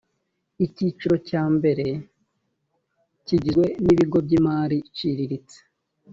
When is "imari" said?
4.39-4.77